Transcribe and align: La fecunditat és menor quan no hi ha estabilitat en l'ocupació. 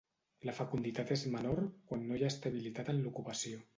La 0.49 0.53
fecunditat 0.59 1.13
és 1.15 1.25
menor 1.35 1.61
quan 1.91 2.07
no 2.07 2.17
hi 2.21 2.25
ha 2.25 2.31
estabilitat 2.35 2.91
en 2.95 3.03
l'ocupació. 3.05 3.63